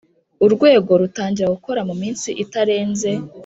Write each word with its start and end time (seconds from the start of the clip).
Urwego 0.45 0.91
rutangira 1.01 1.53
gukora 1.55 1.81
mu 1.89 1.95
minsi 2.01 2.29
itarenze 2.43 3.09